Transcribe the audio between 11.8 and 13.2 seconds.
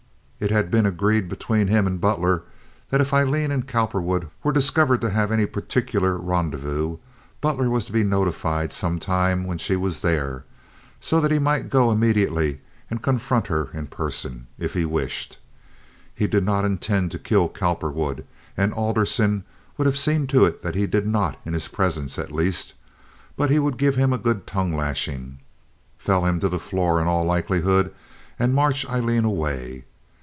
immediately and